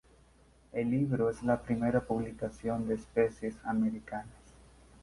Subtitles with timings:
[0.71, 4.31] El libro es la primera publicación de especies americanas.